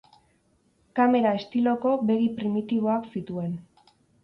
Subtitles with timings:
[0.99, 3.57] Kamera estiloko begi primitiboak zituen.